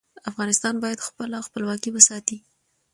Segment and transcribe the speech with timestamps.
[0.29, 2.37] افغانستان باید خپله خپلواکي وساتي.